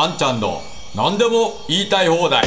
[0.00, 0.62] あんちゃんの
[0.94, 2.44] 何でも言いたい放題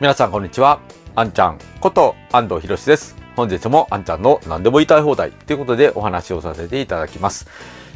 [0.00, 0.78] 皆さんこんにちは。
[1.16, 3.16] あんちゃんこと安藤博です。
[3.34, 7.48] 本日もあんちゃんの何でも言いたい放題ということでお話をさせていただきます。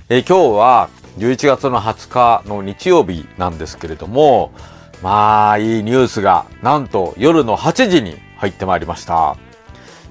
[0.09, 4.51] えー今日は11月の20日の日曜日なんですけれども、
[5.01, 9.37] まあいいニュースがなんと夜の8時に入ってまいりました。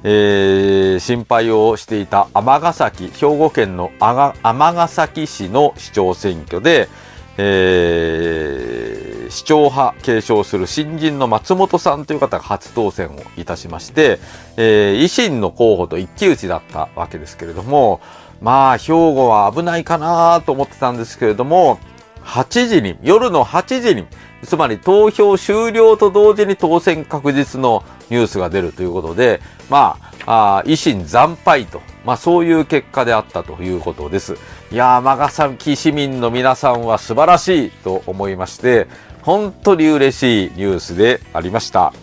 [0.03, 6.89] えー心配をしていた尼崎、兵庫県の尼崎市の市長選挙で、
[7.37, 14.19] えー市長派継承する新人の松本さんという方が初当選をいたしまして、
[14.57, 18.01] えー維新の候補と一騎打ちだったわけですけれども、
[18.41, 21.79] まあ、兵庫は危ないかなと思ってたんですけれども、
[22.23, 24.05] 8時に、夜の8時に、
[24.43, 34.35] つまり投票終了と同時に当選確実のニュースが出るということで、まあ、あ維新惨敗と、まあそういう結果であったということです。
[34.71, 38.87] いやー、尼崎市民の皆さんは素晴らしいと思いまして、
[39.21, 41.93] 本当に嬉しいニュースでありました。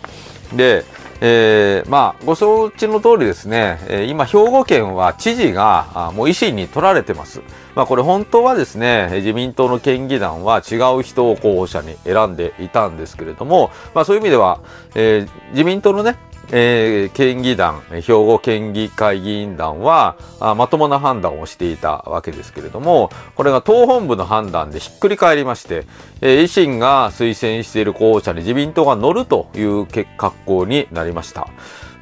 [0.54, 0.84] で、
[1.20, 7.40] えーまあ、ご承知の通りですね、え今、兵庫県は知事がもう維新に取られてます。
[7.74, 14.60] まあ、これ本当はですね、自民党の県議団は違う人を候補者に選んでいたんですけれども、まあ、そういう意味では、
[14.94, 16.16] えー自民党のね、
[16.52, 25.86] えー県議団、兵庫県議会議員団はあまともな判断をしていたわけですけれども、これが党本部の判断でひっくり返りまして、
[26.20, 31.48] えー維新が推薦している候補者に自民党が乗るという格好になりました。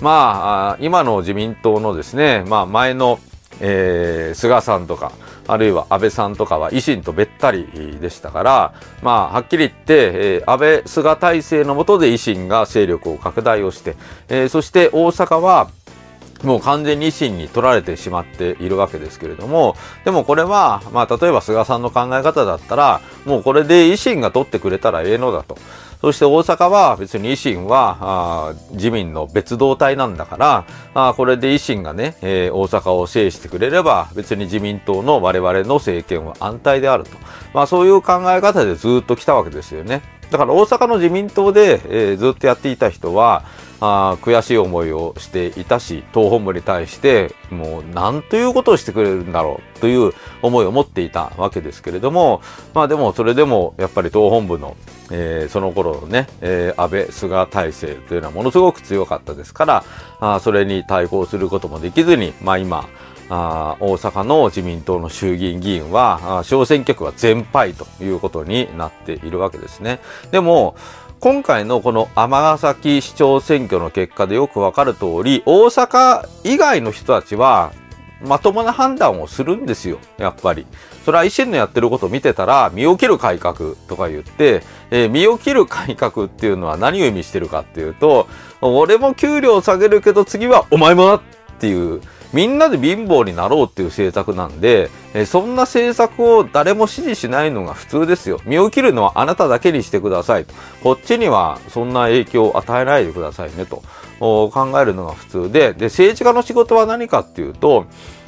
[0.00, 3.18] まあ、あ今の自民党のですね、まあ前の、
[3.60, 5.12] えー菅さんとか、
[5.46, 13.96] あるいは安倍さんとかは維新とべったりでしたから、まあ、はっきり言って、えー安倍、菅体制の下で維新が勢力を拡大をして、
[14.28, 15.70] えーそして大阪は、
[16.42, 25.56] もう完全に維新に取られてしまっているわけですけれども、でもこれは、まあ、例えば菅さんの考え方だったら、もうこれで維新が取ってくれたらええのだと。
[26.05, 37.11] そして大阪は別に維新はあ自民の別動隊なんだから、あこれで維新がね、えー大阪を制してくれれば別に自民党の我々の政権は安泰であると。
[37.55, 40.02] まあそういう考え方でずっと来たわけですよね。
[40.30, 43.45] だから大阪の自民党で、えーずっとやっていた人は、
[43.80, 52.40] あ悔しい思いをしていたし、党本部に対して、もう何ということをしてくれるんだろうという思いを持っていたわけですけれども、
[52.73, 54.77] まあでもそれでもやっぱり党本部の、
[55.11, 59.84] えーその頃のね、えー安倍、菅体制というのはものすごく強かったですから、
[60.20, 62.86] あそれに対抗することもできずに、まあ今、
[63.34, 70.00] あ大阪の自民党の衆議院議員は、小選挙区は全敗ということになっているわけですね。
[70.30, 70.77] でも、
[71.20, 77.72] 今回のこの尼崎市長選挙の結果でよくわかる通り、大阪以外の人たちは、
[78.22, 80.66] まともな判断をするんですよ、やっぱり。
[81.05, 88.28] それは維新のやってることを見てたら、身を切る改革とか言って、えー身を切る改革っていうのは何を意味してるかっていうと、
[88.61, 91.20] 俺も給料下げるけど次はお前もなっ
[91.58, 92.01] ていう、
[92.34, 98.40] みんなで貧乏になろうっていう政策なんで、えそんな政策を誰も支持しないのが普通ですよ。
[98.45, 100.52] 身を切るのはあなただけにしてくださいと。
[100.83, 103.84] こっちにはそんな影響を与えないでくださいねと
[104.18, 107.86] 考えるのが普通で、で、政治家の仕事は何かっていうと、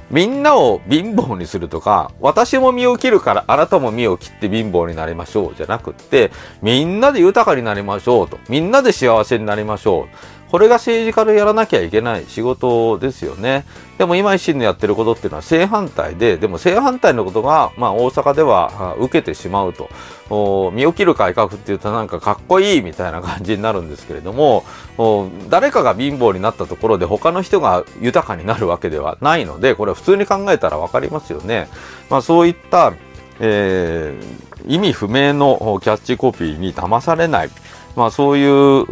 [0.08, 6.30] みんなを貧乏にするとか、私も身を切るからあなたも身を切って貧乏になりましょうじゃなくって、
[6.62, 8.38] みんなで豊かになりましょうと。
[8.48, 10.35] みんなで幸せになりましょう。
[10.50, 13.64] これが政治家のやらなきゃいけない仕事ですよね。
[13.98, 19.90] でも今維新のやってることっていうのは正反対で、でも正反対のことが、まあ大阪では受けてしまうと。
[20.72, 24.64] 身を切る改革っていうとなんかかっこいいみたいな感じになるんですけれども、
[25.48, 31.68] 誰かが貧乏になったところで他の人が豊かになるわけではないので、これは普通に考えたらわかりますよね。
[32.08, 32.92] まあそういった、
[33.40, 37.50] えー意味不明のキャッチコピーに騙されない。
[37.96, 38.86] まあそういう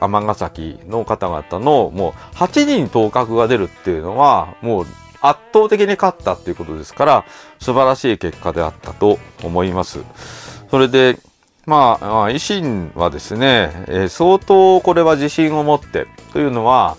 [0.00, 4.86] 尼崎の方々のもう8人当確が出るっていうのはもう
[5.20, 7.24] 圧倒的に勝ったっていうことですから
[7.58, 10.00] 素晴らしい結果であったと思います。
[10.70, 11.18] それで
[11.66, 16.96] まあ、維新はですね、えー相当これは自信を持ってというのは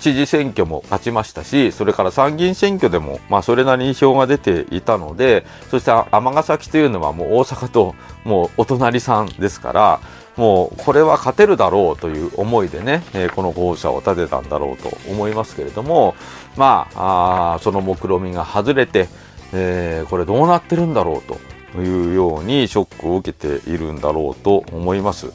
[0.00, 7.94] 知事選挙も勝ちましたし、それから参議院選挙でも、まあ、それなりに票が出ていたので、そして尼崎というのはもう大阪と
[8.24, 10.00] もうお隣さんですから、
[10.38, 16.14] もうこれは勝てるだろうという思いでね、えーこの候補者を立てたんだろうと思いますけれども、
[16.56, 19.08] まあ、あその目論見みが外れて、
[19.52, 25.26] えーこれどうなってるんだろうというようにショックを受けているんだろうと思います。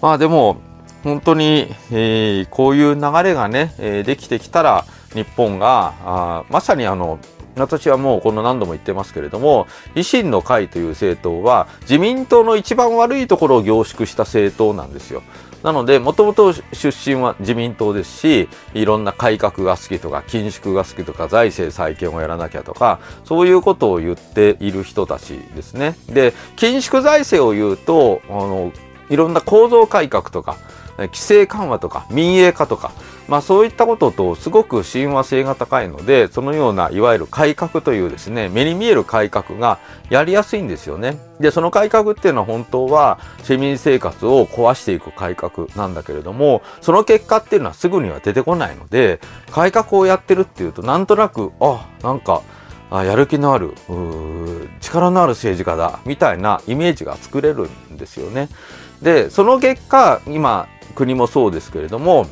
[0.00, 0.58] まあでも、
[1.02, 7.18] 本当に、えーこういう流れがね、えーできてきたら、日本が、あまさにあの、
[7.56, 15.22] 私はもうこの何度も言ってますけれども、維新の会という政党は自民党の一番悪いところを凝縮した政党なんですよ。
[15.62, 25.96] なので、もともと出身は自民党ですし、いろんな改革が好きとか、緊縮が好きとか、財政再建をやらなきゃとか、そういうことを言っている人たちですね。
[26.06, 28.70] で、緊縮財政を言うと、あの、
[29.08, 30.56] いろんな構造改革とか、
[30.98, 32.92] 規制緩和とか民営化とか、
[33.28, 39.78] まあそういったこととすごく親和性が高いので、そのようないわゆる改革というですね、目に見える改革が
[40.10, 41.18] やりやすいんですよね。
[41.40, 49.20] で、その改革っていうのは本当は市民生活を壊していく改革なんだけれども、その結果っていうのはすぐには出てこないので、
[49.50, 52.42] 改革をやってるっていうとなんとなく、あ、なんか、
[52.90, 53.74] あやる気のある
[54.80, 58.48] 力のある政治家だみたいなイメージが作れるんですよね。
[59.02, 62.26] でその結果今国もそうですけれども、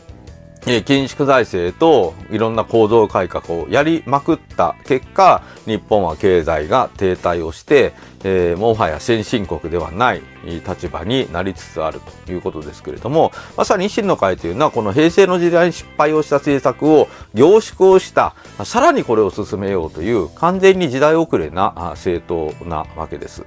[0.66, 7.92] えー、緊縮財政といろんな構造改革をやりまくった結果、日本は経済が停滞をして、
[8.24, 10.22] えー、もはや先進国ではない
[10.66, 18.34] 立場になりつつあるということですけれども、まさに維新の会というのはこの平成の時代に失敗をした政策を凝縮をした、
[18.64, 23.44] さらにこれを進めようという完全に時代遅れな政党なわけです。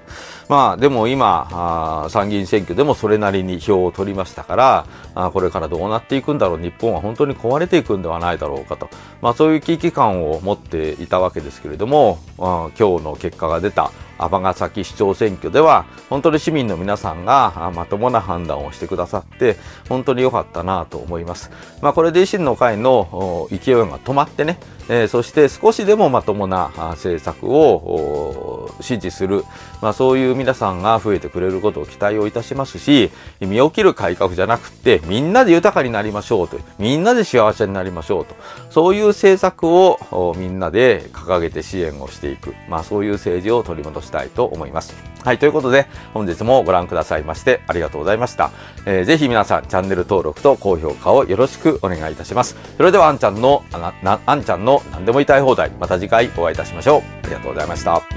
[0.47, 4.85] まあでも今、参議院選挙でもそれなりに票を取りましたか
[5.15, 8.89] ら、これからどうなっていくんだろう、日本は本当に壊れていくんではないだろうかと、
[9.21, 19.57] まあそういう危機感を持っていたわけですけれども、今日の結果が出た尼崎市長選挙では本当に市民の皆さんがまともな判断をしてくださって
[19.89, 21.51] 本当に良かったなと思います。
[21.81, 29.43] まあ、これで維新の会の勢いが止まってね、えー、そして少しでもまともな政策を支持する、
[29.81, 38.35] まあ、そういう皆さんが増えてくれることを期待をいたしますし身を切る改革じゃなくてみんなで豊かになりましょうとみんなで幸せになりましょうと。
[38.69, 45.16] そういう政策をみんなで掲げて支援をしていく、まあ、そういう政治を取り戻したいと思います。
[45.27, 48.49] はい、ということで本日もご覧くださいましてありがとうございました。
[48.85, 52.55] えー、ぜひ皆さんチャンネル登録と高評価をよろしくお願いいたします。
[52.77, 57.01] それではあんちゃんのあんちゃんの何でも言いたい放題また次回お会いいたしましょう。
[57.01, 58.16] ありがとうございました。